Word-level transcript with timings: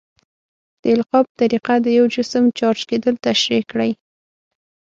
د 0.81 0.83
القاء 0.95 1.23
په 1.27 1.31
طریقه 1.41 1.73
د 1.81 1.87
یو 1.97 2.05
جسم 2.15 2.43
چارج 2.59 2.79
کیدل 2.89 3.15
تشریح 3.27 3.63
کړئ. 3.71 3.91